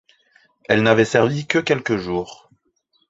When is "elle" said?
0.67-0.81